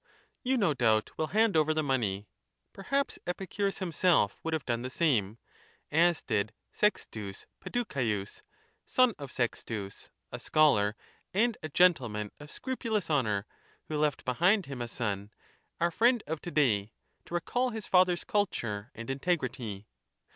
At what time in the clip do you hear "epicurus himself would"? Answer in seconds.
3.27-4.51